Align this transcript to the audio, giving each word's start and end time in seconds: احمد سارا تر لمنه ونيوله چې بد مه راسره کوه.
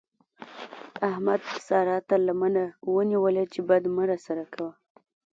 احمد 1.09 1.41
سارا 1.67 1.97
تر 2.09 2.19
لمنه 2.27 2.63
ونيوله 2.93 3.43
چې 3.53 3.59
بد 3.69 3.83
مه 3.95 4.03
راسره 4.09 4.45
کوه. 4.53 4.71